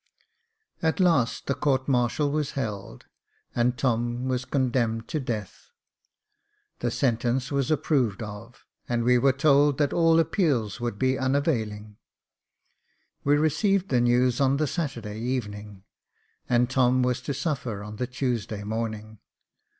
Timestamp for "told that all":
9.31-10.19